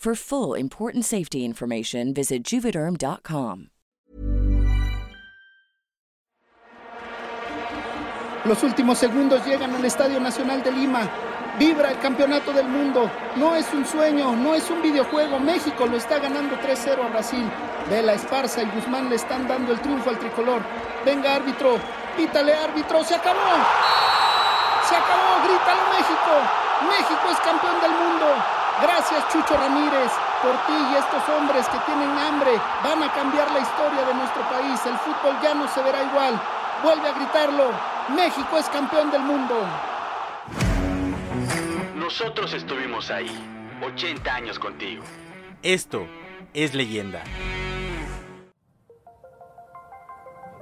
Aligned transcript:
For 0.00 0.14
full 0.14 0.54
important 0.54 1.04
safety 1.04 1.44
information, 1.44 2.14
visit 2.14 2.42
juvederm.com. 2.42 3.68
Los 8.46 8.62
últimos 8.62 8.96
segundos 8.96 9.44
llegan 9.44 9.74
al 9.74 9.84
Estadio 9.84 10.18
Nacional 10.18 10.62
de 10.62 10.72
Lima. 10.72 11.06
Vibra 11.58 11.90
el 11.90 11.98
campeonato 11.98 12.50
del 12.50 12.66
mundo. 12.66 13.10
No 13.36 13.54
es 13.54 13.70
un 13.74 13.84
sueño, 13.84 14.34
no 14.36 14.54
es 14.54 14.70
un 14.70 14.80
videojuego. 14.80 15.38
México 15.38 15.84
lo 15.84 15.98
está 15.98 16.18
ganando 16.18 16.56
3-0 16.56 17.04
a 17.04 17.08
Brasil. 17.10 17.44
Vela 17.90 18.14
Esparza 18.14 18.62
y 18.62 18.70
Guzmán 18.70 19.10
le 19.10 19.16
están 19.16 19.46
dando 19.46 19.72
el 19.72 19.80
triunfo 19.80 20.08
al 20.08 20.18
tricolor. 20.18 20.62
Venga, 21.04 21.34
árbitro. 21.34 21.76
Pítale, 22.16 22.54
árbitro. 22.54 23.04
Se 23.04 23.16
acabó. 23.16 23.36
Se 24.88 24.96
acabó. 24.96 25.44
Grítalo, 25.44 25.82
México. 25.92 26.32
México 26.88 27.30
es 27.30 27.38
campeón 27.40 27.78
del 27.82 27.90
mundo. 27.90 28.59
Gracias 28.82 29.28
Chucho 29.28 29.56
Ramírez, 29.56 30.10
por 30.42 30.52
ti 30.66 30.72
y 30.72 30.96
estos 30.96 31.28
hombres 31.28 31.68
que 31.68 31.78
tienen 31.80 32.08
hambre 32.16 32.52
van 32.82 33.02
a 33.02 33.12
cambiar 33.12 33.50
la 33.50 33.60
historia 33.60 34.04
de 34.06 34.14
nuestro 34.14 34.42
país. 34.48 34.80
El 34.86 34.96
fútbol 34.98 35.36
ya 35.42 35.54
no 35.54 35.68
se 35.68 35.82
verá 35.82 36.02
igual. 36.02 36.40
Vuelve 36.82 37.08
a 37.08 37.12
gritarlo. 37.12 37.72
México 38.14 38.56
es 38.58 38.66
campeón 38.70 39.10
del 39.10 39.22
mundo. 39.22 39.54
Nosotros 41.94 42.54
estuvimos 42.54 43.10
ahí, 43.10 43.30
80 43.82 44.34
años 44.34 44.58
contigo. 44.58 45.04
Esto 45.62 46.06
es 46.54 46.74
leyenda. 46.74 47.22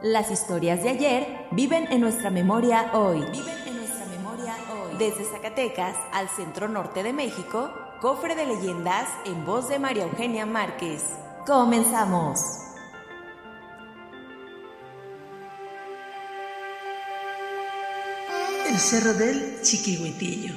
Las 0.03 0.31
historias 0.31 0.83
de 0.83 0.91
ayer 0.91 1.47
viven 1.53 1.87
en 1.93 2.01
nuestra 2.01 2.31
memoria 2.31 2.91
hoy. 2.95 3.21
Viven 3.31 3.59
en 3.67 3.77
nuestra 3.77 4.07
memoria 4.07 4.55
hoy. 4.73 4.97
Desde 4.99 5.25
Zacatecas 5.25 5.97
al 6.13 6.29
centro 6.29 6.69
norte 6.69 7.03
de 7.03 7.13
México, 7.13 7.73
Cofre 8.01 8.37
de 8.37 8.47
Leyendas 8.47 9.09
en 9.25 9.45
voz 9.45 9.69
de 9.69 9.81
María 9.81 10.05
Eugenia 10.05 10.47
Márquez. 10.47 11.03
Comenzamos. 11.45 12.39
El 18.69 18.79
Cerro 18.79 19.15
del 19.15 19.63
Chiquihuitillo. 19.63 20.55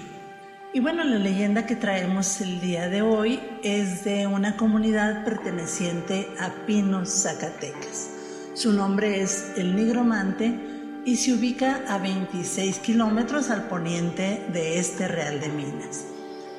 Y 0.71 0.81
bueno, 0.81 1.03
la 1.03 1.17
leyenda 1.17 1.65
que 1.65 1.75
traemos 1.75 2.41
el 2.41 2.61
día 2.61 2.89
de 2.89 3.01
hoy 3.01 3.39
es 3.63 4.03
de 4.03 4.27
una 4.27 4.55
comunidad 4.55 5.25
perteneciente 5.25 6.27
a 6.39 6.51
Pinos, 6.67 7.23
Zacatecas. 7.23 8.11
Su 8.53 8.71
nombre 8.71 9.19
es 9.19 9.53
El 9.57 9.75
Nigromante 9.75 11.01
y 11.05 11.15
se 11.15 11.33
ubica 11.33 11.81
a 11.87 11.97
26 11.97 12.77
kilómetros 12.77 13.49
al 13.49 13.63
poniente 13.63 14.45
de 14.53 14.77
este 14.77 15.07
Real 15.07 15.39
de 15.39 15.49
Minas. 15.49 16.05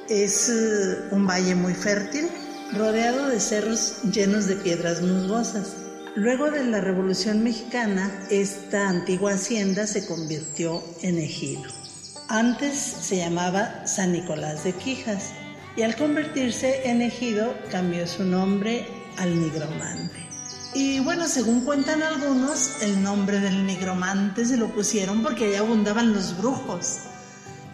Es 0.08 0.48
eh, 0.48 1.08
un 1.12 1.26
valle 1.26 1.54
muy 1.54 1.74
fértil, 1.74 2.28
rodeado 2.72 3.28
de 3.28 3.38
cerros 3.38 4.02
llenos 4.12 4.46
de 4.46 4.56
piedras 4.56 5.00
musgosas. 5.00 5.76
Luego 6.16 6.50
de 6.50 6.64
la 6.64 6.80
Revolución 6.80 7.44
Mexicana, 7.44 8.10
esta 8.28 8.88
antigua 8.88 9.34
hacienda 9.34 9.86
se 9.86 10.04
convirtió 10.06 10.82
en 11.02 11.18
ejido. 11.18 11.62
Antes 12.28 12.74
se 12.74 13.18
llamaba 13.18 13.86
San 13.86 14.12
Nicolás 14.12 14.64
de 14.64 14.72
Quijas 14.72 15.30
y 15.76 15.82
al 15.82 15.96
convertirse 15.96 16.88
en 16.88 17.00
ejido 17.00 17.54
cambió 17.70 18.06
su 18.06 18.24
nombre 18.24 18.86
al 19.18 19.40
Nigromante. 19.40 20.18
Y 20.74 20.98
bueno, 21.00 21.28
según 21.28 21.64
cuentan 21.64 22.02
algunos, 22.02 22.82
el 22.82 23.02
nombre 23.02 23.38
del 23.38 23.66
Nigromante 23.66 24.44
se 24.44 24.56
lo 24.56 24.68
pusieron 24.68 25.22
porque 25.22 25.44
ahí 25.46 25.54
abundaban 25.54 26.12
los 26.12 26.36
brujos 26.36 27.11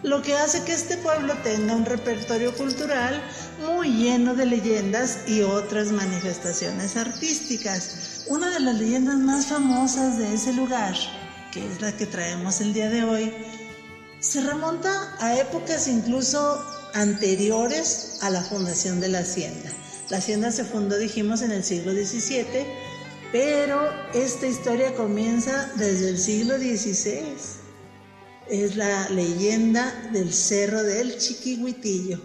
lo 0.03 0.21
que 0.21 0.35
hace 0.35 0.63
que 0.63 0.73
este 0.73 0.97
pueblo 0.97 1.33
tenga 1.43 1.75
un 1.75 1.85
repertorio 1.85 2.55
cultural 2.55 3.21
muy 3.65 3.89
lleno 3.89 4.33
de 4.33 4.45
leyendas 4.45 5.19
y 5.27 5.41
otras 5.41 5.91
manifestaciones 5.91 6.95
artísticas. 6.95 8.23
Una 8.27 8.49
de 8.49 8.61
las 8.61 8.75
leyendas 8.75 9.17
más 9.17 9.47
famosas 9.47 10.17
de 10.17 10.33
ese 10.33 10.53
lugar, 10.53 10.95
que 11.51 11.65
es 11.65 11.81
la 11.81 11.91
que 11.91 12.05
traemos 12.05 12.61
el 12.61 12.73
día 12.73 12.89
de 12.89 13.03
hoy, 13.03 13.33
se 14.19 14.41
remonta 14.41 15.15
a 15.19 15.37
épocas 15.37 15.87
incluso 15.87 16.63
anteriores 16.93 18.19
a 18.21 18.29
la 18.29 18.41
fundación 18.41 19.01
de 19.01 19.09
la 19.09 19.19
hacienda. 19.19 19.69
La 20.09 20.17
hacienda 20.17 20.51
se 20.51 20.63
fundó, 20.63 20.97
dijimos, 20.97 21.41
en 21.41 21.51
el 21.51 21.63
siglo 21.63 21.91
XVII, 21.91 22.65
pero 23.31 23.79
esta 24.13 24.47
historia 24.47 24.95
comienza 24.95 25.69
desde 25.75 26.09
el 26.09 26.17
siglo 26.17 26.57
XVI 26.57 27.59
es 28.49 28.75
la 28.75 29.09
leyenda 29.09 30.09
del 30.11 30.33
cerro 30.33 30.83
del 30.83 31.17
Chiquihuitillo. 31.17 32.19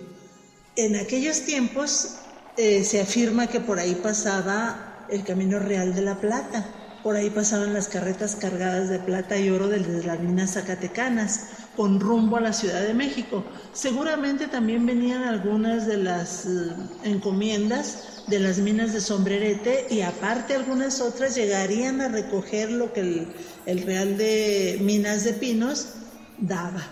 En 0.76 0.96
aquellos 0.96 1.42
tiempos 1.42 2.16
eh, 2.56 2.82
se 2.84 3.00
afirma 3.00 3.46
que 3.46 3.60
por 3.60 3.78
ahí 3.78 3.94
pasaba 3.94 5.06
el 5.10 5.24
Camino 5.24 5.58
Real 5.58 5.94
de 5.94 6.02
la 6.02 6.20
Plata, 6.20 6.66
por 7.02 7.16
ahí 7.16 7.28
pasaban 7.28 7.74
las 7.74 7.88
carretas 7.88 8.34
cargadas 8.36 8.88
de 8.88 8.98
plata 8.98 9.36
y 9.36 9.50
oro 9.50 9.68
desde 9.68 10.02
las 10.04 10.18
minas 10.20 10.54
zacatecanas, 10.54 11.48
con 11.76 12.00
rumbo 12.00 12.38
a 12.38 12.40
la 12.40 12.52
Ciudad 12.52 12.80
de 12.80 12.94
México. 12.94 13.44
Seguramente 13.72 14.48
también 14.48 14.86
venían 14.86 15.22
algunas 15.24 15.86
de 15.86 15.98
las 15.98 16.46
eh, 16.46 16.72
encomiendas 17.04 18.24
de 18.26 18.40
las 18.40 18.58
minas 18.58 18.94
de 18.94 19.02
Sombrerete 19.02 19.86
y 19.90 20.00
aparte 20.00 20.54
algunas 20.54 21.02
otras 21.02 21.34
llegarían 21.34 22.00
a 22.00 22.08
recoger 22.08 22.70
lo 22.70 22.92
que 22.94 23.00
el, 23.00 23.34
el 23.66 23.82
Real 23.82 24.16
de 24.16 24.78
Minas 24.80 25.24
de 25.24 25.34
Pinos 25.34 25.88
daba. 26.38 26.82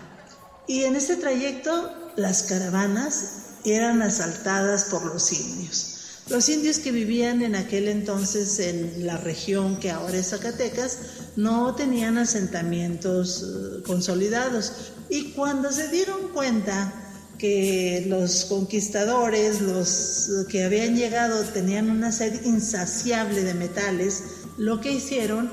Y 0.67 0.83
en 0.83 0.95
ese 0.95 1.17
trayecto 1.17 1.93
las 2.15 2.43
caravanas 2.43 3.43
eran 3.65 4.01
asaltadas 4.01 4.85
por 4.85 5.05
los 5.05 5.31
indios. 5.31 5.89
Los 6.29 6.47
indios 6.47 6.79
que 6.79 6.93
vivían 6.93 7.41
en 7.41 7.55
aquel 7.55 7.89
entonces 7.89 8.59
en 8.59 9.05
la 9.05 9.17
región 9.17 9.77
que 9.77 9.91
ahora 9.91 10.17
es 10.17 10.29
Zacatecas 10.29 10.97
no 11.35 11.75
tenían 11.75 12.17
asentamientos 12.17 13.43
eh, 13.43 13.83
consolidados 13.85 14.71
y 15.09 15.31
cuando 15.31 15.69
se 15.71 15.89
dieron 15.89 16.29
cuenta 16.29 16.93
que 17.37 18.05
los 18.07 18.45
conquistadores, 18.45 19.59
los 19.59 20.45
que 20.47 20.63
habían 20.63 20.95
llegado, 20.95 21.43
tenían 21.43 21.89
una 21.89 22.13
sed 22.13 22.45
insaciable 22.45 23.43
de 23.43 23.53
metales, 23.53 24.23
lo 24.57 24.79
que 24.79 24.93
hicieron 24.93 25.51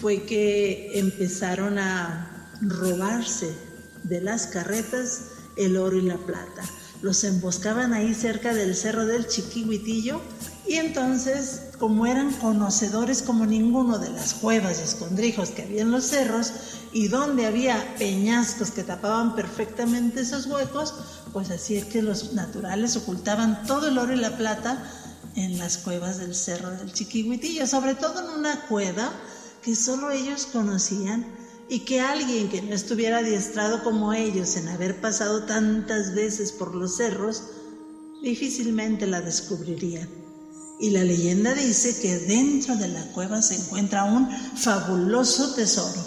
fue 0.00 0.22
que 0.22 0.98
empezaron 0.98 1.78
a 1.78 2.37
robarse 2.60 3.54
de 4.04 4.20
las 4.20 4.46
carretas 4.46 5.22
el 5.56 5.76
oro 5.76 5.96
y 5.96 6.02
la 6.02 6.16
plata. 6.16 6.62
Los 7.02 7.22
emboscaban 7.24 7.92
ahí 7.92 8.14
cerca 8.14 8.54
del 8.54 8.74
cerro 8.74 9.06
del 9.06 9.28
Chiquihuitillo 9.28 10.20
y 10.66 10.74
entonces, 10.74 11.62
como 11.78 12.06
eran 12.06 12.32
conocedores 12.32 13.22
como 13.22 13.46
ninguno 13.46 13.98
de 13.98 14.10
las 14.10 14.34
cuevas 14.34 14.80
y 14.80 14.82
escondrijos 14.82 15.50
que 15.50 15.62
había 15.62 15.82
en 15.82 15.92
los 15.92 16.04
cerros 16.04 16.52
y 16.92 17.08
donde 17.08 17.46
había 17.46 17.94
peñascos 17.98 18.72
que 18.72 18.82
tapaban 18.82 19.36
perfectamente 19.36 20.20
esos 20.20 20.46
huecos, 20.46 20.94
pues 21.32 21.50
así 21.50 21.76
es 21.76 21.84
que 21.84 22.02
los 22.02 22.32
naturales 22.34 22.96
ocultaban 22.96 23.64
todo 23.66 23.88
el 23.88 23.98
oro 23.98 24.12
y 24.12 24.16
la 24.16 24.36
plata 24.36 24.82
en 25.36 25.58
las 25.58 25.78
cuevas 25.78 26.18
del 26.18 26.34
cerro 26.34 26.70
del 26.70 26.92
Chiquihuitillo, 26.92 27.66
sobre 27.66 27.94
todo 27.94 28.20
en 28.20 28.38
una 28.38 28.60
cueva 28.62 29.12
que 29.62 29.76
solo 29.76 30.10
ellos 30.10 30.46
conocían 30.52 31.24
y 31.68 31.80
que 31.80 32.00
alguien 32.00 32.48
que 32.48 32.62
no 32.62 32.74
estuviera 32.74 33.18
adiestrado 33.18 33.84
como 33.84 34.14
ellos 34.14 34.56
en 34.56 34.68
haber 34.68 35.00
pasado 35.00 35.44
tantas 35.44 36.14
veces 36.14 36.50
por 36.52 36.74
los 36.74 36.96
cerros, 36.96 37.42
difícilmente 38.22 39.06
la 39.06 39.20
descubriría. 39.20 40.08
Y 40.80 40.90
la 40.90 41.04
leyenda 41.04 41.54
dice 41.54 42.00
que 42.00 42.18
dentro 42.18 42.76
de 42.76 42.88
la 42.88 43.04
cueva 43.12 43.42
se 43.42 43.56
encuentra 43.56 44.04
un 44.04 44.30
fabuloso 44.30 45.54
tesoro 45.54 46.00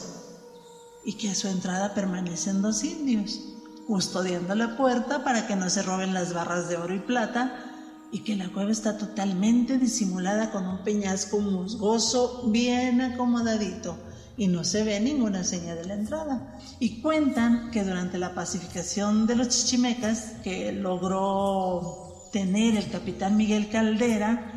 y 1.03 1.13
que 1.13 1.29
a 1.29 1.35
su 1.35 1.47
entrada 1.47 1.93
permanecen 1.93 2.61
dos 2.61 2.83
indios, 2.83 3.41
custodiando 3.85 4.55
la 4.55 4.77
puerta 4.77 5.23
para 5.23 5.45
que 5.45 5.55
no 5.55 5.69
se 5.69 5.83
roben 5.83 6.13
las 6.13 6.33
barras 6.33 6.69
de 6.69 6.77
oro 6.77 6.95
y 6.95 6.99
plata 6.99 7.67
y 8.11 8.23
que 8.23 8.35
la 8.35 8.51
cueva 8.51 8.71
está 8.71 8.97
totalmente 8.97 9.77
disimulada 9.77 10.51
con 10.51 10.65
un 10.65 10.83
peñasco 10.83 11.39
musgoso 11.39 12.49
bien 12.49 13.01
acomodadito 13.01 13.97
y 14.37 14.47
no 14.47 14.63
se 14.63 14.83
ve 14.83 14.99
ninguna 14.99 15.43
señal 15.43 15.77
de 15.77 15.85
la 15.85 15.93
entrada. 15.93 16.59
Y 16.79 17.01
cuentan 17.01 17.71
que 17.71 17.83
durante 17.83 18.17
la 18.17 18.33
pacificación 18.33 19.27
de 19.27 19.35
los 19.35 19.49
chichimecas 19.49 20.33
que 20.43 20.71
logró 20.71 22.29
tener 22.31 22.77
el 22.77 22.89
capitán 22.89 23.37
Miguel 23.37 23.69
Caldera, 23.69 24.51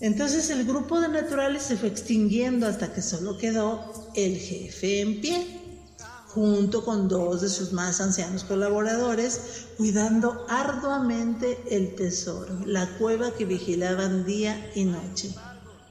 entonces 0.00 0.50
el 0.50 0.64
grupo 0.64 1.00
de 1.00 1.08
naturales 1.08 1.62
se 1.62 1.76
fue 1.76 1.88
extinguiendo 1.88 2.66
hasta 2.66 2.92
que 2.92 3.00
solo 3.00 3.38
quedó 3.38 3.92
el 4.14 4.36
jefe 4.38 5.00
en 5.00 5.20
pie 5.20 5.64
junto 6.34 6.84
con 6.84 7.06
dos 7.08 7.42
de 7.42 7.48
sus 7.48 7.72
más 7.72 8.00
ancianos 8.00 8.42
colaboradores, 8.42 9.66
cuidando 9.76 10.44
arduamente 10.48 11.62
el 11.70 11.94
tesoro, 11.94 12.58
la 12.66 12.88
cueva 12.98 13.30
que 13.30 13.44
vigilaban 13.44 14.26
día 14.26 14.72
y 14.74 14.84
noche. 14.84 15.32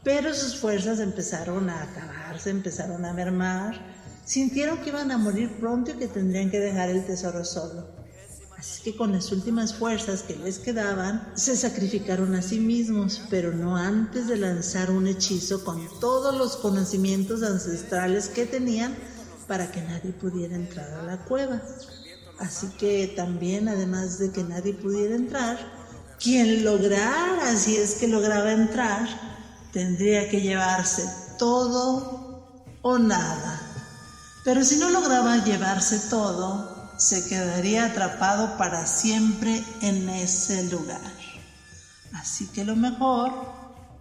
Pero 0.03 0.33
sus 0.33 0.57
fuerzas 0.57 0.99
empezaron 0.99 1.69
a 1.69 1.83
acabarse, 1.83 2.49
empezaron 2.49 3.05
a 3.05 3.13
mermar, 3.13 3.79
sintieron 4.25 4.79
que 4.79 4.89
iban 4.89 5.11
a 5.11 5.17
morir 5.17 5.57
pronto 5.59 5.91
y 5.91 5.95
que 5.95 6.07
tendrían 6.07 6.51
que 6.51 6.59
dejar 6.59 6.89
el 6.89 7.05
tesoro 7.05 7.45
solo. 7.45 7.87
Así 8.57 8.81
que 8.81 8.95
con 8.95 9.11
las 9.11 9.31
últimas 9.31 9.73
fuerzas 9.73 10.23
que 10.23 10.37
les 10.37 10.57
quedaban, 10.57 11.31
se 11.35 11.55
sacrificaron 11.57 12.33
a 12.33 12.41
sí 12.41 12.59
mismos, 12.59 13.21
pero 13.29 13.51
no 13.51 13.75
antes 13.75 14.27
de 14.27 14.37
lanzar 14.37 14.89
un 14.89 15.07
hechizo 15.07 15.65
con 15.65 15.85
todos 15.99 16.33
los 16.37 16.55
conocimientos 16.55 17.43
ancestrales 17.43 18.29
que 18.29 18.45
tenían 18.45 18.95
para 19.47 19.69
que 19.69 19.81
nadie 19.81 20.11
pudiera 20.11 20.55
entrar 20.55 20.89
a 20.93 21.03
la 21.03 21.17
cueva. 21.25 21.61
Así 22.39 22.67
que 22.79 23.11
también, 23.15 23.67
además 23.67 24.17
de 24.19 24.31
que 24.31 24.43
nadie 24.43 24.73
pudiera 24.73 25.15
entrar, 25.15 25.57
quien 26.21 26.63
lograra, 26.63 27.55
si 27.57 27.75
es 27.75 27.95
que 27.95 28.07
lograba 28.07 28.53
entrar, 28.53 29.32
tendría 29.73 30.29
que 30.29 30.39
llevarse 30.39 31.03
todo 31.37 32.61
o 32.83 32.99
nada. 32.99 33.59
Pero 34.45 34.63
si 34.63 34.77
no 34.77 34.89
lograba 34.89 35.43
llevarse 35.43 35.99
todo, 36.09 36.93
se 36.97 37.27
quedaría 37.27 37.85
atrapado 37.85 38.55
para 38.57 38.85
siempre 38.85 39.63
en 39.81 40.07
ese 40.09 40.63
lugar. 40.69 41.01
Así 42.13 42.47
que 42.47 42.63
lo 42.63 42.75
mejor 42.75 43.33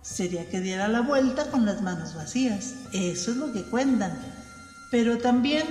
sería 0.03 0.49
que 0.51 0.61
diera 0.61 0.89
la 0.89 1.01
vuelta 1.01 1.51
con 1.51 1.65
las 1.65 1.81
manos 1.81 2.15
vacías. 2.15 2.75
Eso 2.93 3.31
es 3.31 3.37
lo 3.39 3.53
que 3.53 3.65
cuentan. 3.65 4.19
Pero 4.91 5.19
también 5.19 5.65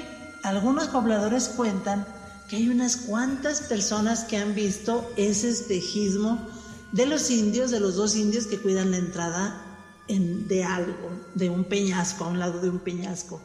algunos 0.44 0.88
pobladores 0.88 1.50
cuentan 1.50 2.07
que 2.50 2.56
hay 2.56 2.69
unas 2.69 2.95
cuantas 2.97 3.62
personas 3.62 4.24
que 4.24 4.38
han 4.38 4.56
visto 4.56 5.09
ese 5.15 5.50
espejismo 5.50 6.50
de 6.92 7.06
los 7.06 7.30
indios, 7.30 7.69
de 7.69 7.80
los 7.80 7.95
dos 7.95 8.15
indios 8.15 8.47
que 8.47 8.59
cuidan 8.59 8.92
la 8.92 8.97
entrada 8.97 9.70
de 10.19 10.63
algo, 10.63 11.10
de 11.36 11.50
un 11.50 11.63
peñasco, 11.63 12.25
a 12.25 12.28
un 12.28 12.40
lado 12.40 12.60
de 12.62 12.69
un 12.69 12.80
peñasco. 12.80 13.42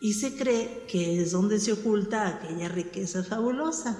Y 0.00 0.14
se 0.14 0.36
cree 0.36 0.84
que 0.88 1.22
es 1.22 1.32
donde 1.32 1.58
se 1.58 1.72
oculta 1.72 2.28
aquella 2.28 2.68
riqueza 2.68 3.24
fabulosa. 3.24 3.96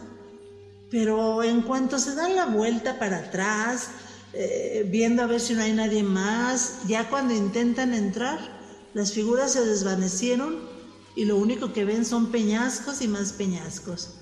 Pero 0.90 1.42
en 1.42 1.62
cuanto 1.62 1.98
se 1.98 2.14
dan 2.14 2.36
la 2.36 2.46
vuelta 2.46 2.98
para 2.98 3.18
atrás, 3.18 3.88
eh, 4.32 4.86
viendo 4.90 5.22
a 5.22 5.26
ver 5.26 5.40
si 5.40 5.54
no 5.54 5.62
hay 5.62 5.72
nadie 5.72 6.02
más, 6.02 6.80
ya 6.86 7.08
cuando 7.08 7.34
intentan 7.34 7.94
entrar, 7.94 8.38
las 8.94 9.12
figuras 9.12 9.52
se 9.52 9.64
desvanecieron 9.64 10.58
y 11.14 11.24
lo 11.24 11.36
único 11.36 11.72
que 11.72 11.84
ven 11.84 12.04
son 12.04 12.30
peñascos 12.30 13.00
y 13.02 13.08
más 13.08 13.32
peñascos. 13.32 14.16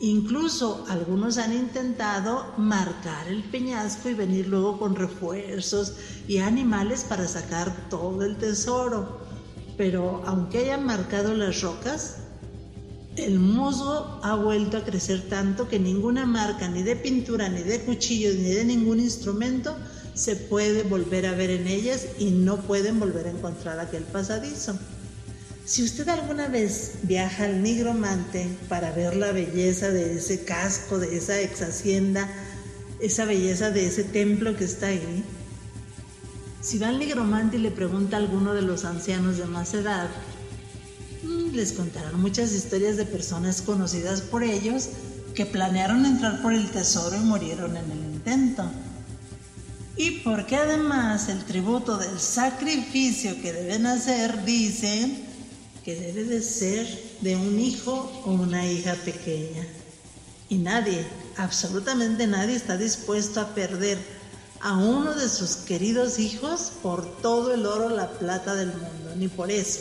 Incluso 0.00 0.84
algunos 0.88 1.38
han 1.38 1.52
intentado 1.52 2.52
marcar 2.56 3.28
el 3.28 3.44
peñasco 3.44 4.08
y 4.08 4.14
venir 4.14 4.48
luego 4.48 4.78
con 4.78 4.96
refuerzos 4.96 5.94
y 6.26 6.38
animales 6.38 7.04
para 7.08 7.28
sacar 7.28 7.88
todo 7.88 8.22
el 8.24 8.36
tesoro. 8.36 9.20
Pero 9.76 10.22
aunque 10.26 10.58
hayan 10.58 10.84
marcado 10.84 11.34
las 11.34 11.62
rocas, 11.62 12.16
el 13.16 13.38
musgo 13.38 14.18
ha 14.24 14.34
vuelto 14.34 14.76
a 14.76 14.84
crecer 14.84 15.28
tanto 15.28 15.68
que 15.68 15.78
ninguna 15.78 16.26
marca, 16.26 16.68
ni 16.68 16.82
de 16.82 16.96
pintura, 16.96 17.48
ni 17.48 17.62
de 17.62 17.80
cuchillos, 17.84 18.34
ni 18.34 18.50
de 18.50 18.64
ningún 18.64 18.98
instrumento, 18.98 19.76
se 20.14 20.34
puede 20.34 20.82
volver 20.82 21.26
a 21.26 21.34
ver 21.34 21.50
en 21.50 21.68
ellas 21.68 22.06
y 22.18 22.30
no 22.30 22.56
pueden 22.56 22.98
volver 22.98 23.26
a 23.26 23.30
encontrar 23.30 23.78
aquel 23.78 24.02
pasadizo. 24.02 24.76
Si 25.66 25.82
usted 25.82 26.06
alguna 26.10 26.48
vez 26.48 26.92
viaja 27.04 27.44
al 27.44 27.62
nigromante 27.62 28.46
para 28.68 28.92
ver 28.92 29.16
la 29.16 29.32
belleza 29.32 29.90
de 29.90 30.18
ese 30.18 30.44
casco, 30.44 30.98
de 30.98 31.16
esa 31.16 31.40
ex 31.40 31.62
hacienda, 31.62 32.28
esa 33.00 33.24
belleza 33.24 33.70
de 33.70 33.86
ese 33.86 34.04
templo 34.04 34.54
que 34.56 34.64
está 34.64 34.88
ahí, 34.88 35.24
si 36.60 36.78
va 36.78 36.88
al 36.88 36.98
nigromante 36.98 37.56
y 37.56 37.60
le 37.60 37.70
pregunta 37.70 38.16
a 38.16 38.20
alguno 38.20 38.52
de 38.52 38.60
los 38.60 38.84
ancianos 38.84 39.38
de 39.38 39.46
más 39.46 39.72
edad, 39.72 40.10
mm, 41.22 41.54
les 41.54 41.72
contarán 41.72 42.20
muchas 42.20 42.52
historias 42.52 42.98
de 42.98 43.06
personas 43.06 43.62
conocidas 43.62 44.20
por 44.20 44.42
ellos 44.42 44.90
que 45.34 45.46
planearon 45.46 46.04
entrar 46.04 46.42
por 46.42 46.52
el 46.52 46.70
tesoro 46.70 47.16
y 47.16 47.20
murieron 47.20 47.74
en 47.74 47.90
el 47.90 48.04
intento. 48.14 48.70
Y 49.96 50.20
porque 50.20 50.56
además 50.56 51.30
el 51.30 51.42
tributo 51.44 51.96
del 51.96 52.20
sacrificio 52.20 53.40
que 53.40 53.52
deben 53.52 53.86
hacer, 53.86 54.44
dicen, 54.44 55.23
que 55.84 55.94
debe 55.94 56.24
de 56.24 56.42
ser 56.42 56.86
de 57.20 57.36
un 57.36 57.60
hijo 57.60 58.10
o 58.24 58.30
una 58.32 58.66
hija 58.66 58.94
pequeña. 58.94 59.66
Y 60.48 60.56
nadie, 60.56 61.04
absolutamente 61.36 62.26
nadie 62.26 62.56
está 62.56 62.76
dispuesto 62.76 63.40
a 63.40 63.54
perder 63.54 63.98
a 64.60 64.78
uno 64.78 65.14
de 65.14 65.28
sus 65.28 65.56
queridos 65.56 66.18
hijos 66.18 66.72
por 66.82 67.20
todo 67.20 67.52
el 67.52 67.66
oro, 67.66 67.90
la 67.90 68.10
plata 68.12 68.54
del 68.54 68.68
mundo, 68.68 69.14
ni 69.16 69.28
por 69.28 69.50
eso. 69.50 69.80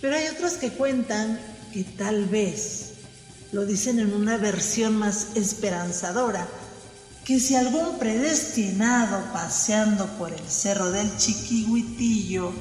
Pero 0.00 0.16
hay 0.16 0.28
otros 0.28 0.54
que 0.54 0.70
cuentan 0.70 1.38
que 1.72 1.84
tal 1.84 2.24
vez 2.24 2.92
lo 3.52 3.66
dicen 3.66 3.98
en 3.98 4.14
una 4.14 4.38
versión 4.38 4.96
más 4.96 5.36
esperanzadora, 5.36 6.48
que 7.24 7.38
si 7.38 7.54
algún 7.54 7.98
predestinado 7.98 9.22
paseando 9.32 10.06
por 10.16 10.32
el 10.32 10.48
cerro 10.48 10.90
del 10.90 11.14
Chiquihuitillo 11.18 12.52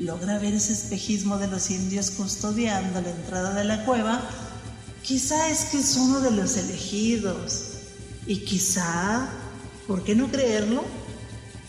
logra 0.00 0.38
ver 0.38 0.54
ese 0.54 0.72
espejismo 0.72 1.36
de 1.36 1.46
los 1.46 1.70
indios 1.70 2.10
custodiando 2.10 3.02
la 3.02 3.10
entrada 3.10 3.54
de 3.54 3.64
la 3.64 3.84
cueva, 3.84 4.22
quizá 5.02 5.50
es 5.50 5.66
que 5.66 5.78
es 5.78 5.96
uno 5.96 6.20
de 6.20 6.30
los 6.30 6.56
elegidos. 6.56 7.64
Y 8.26 8.38
quizá, 8.38 9.28
¿por 9.86 10.02
qué 10.02 10.14
no 10.14 10.30
creerlo? 10.30 10.84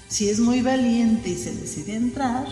Si 0.08 0.30
es 0.30 0.40
muy 0.40 0.62
valiente 0.62 1.30
y 1.30 1.38
se 1.38 1.54
decide 1.54 1.96
entrar, 1.96 2.46